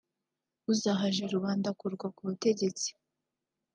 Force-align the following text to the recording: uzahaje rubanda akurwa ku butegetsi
uzahaje 0.71 1.21
rubanda 1.33 1.65
akurwa 1.73 2.07
ku 2.15 2.21
butegetsi 2.27 2.89